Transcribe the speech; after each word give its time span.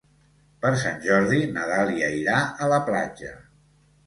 Per 0.63 0.71
Sant 0.83 0.97
Jordi 1.03 1.41
na 1.57 1.67
Dàlia 1.73 2.09
irà 2.23 2.41
a 2.67 2.71
la 2.73 2.81
platja. 2.89 3.37